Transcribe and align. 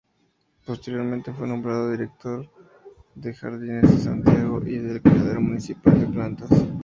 Posteriormente, 0.65 1.31
fue 1.31 1.47
nombrado 1.47 1.91
Director 1.91 2.49
de 3.13 3.35
Jardines 3.35 3.81
de 3.83 3.97
Santiago 3.99 4.59
y 4.65 4.79
del 4.79 4.99
Criadero 4.99 5.39
Municipal 5.41 5.99
de 5.99 6.07
Plantas. 6.07 6.49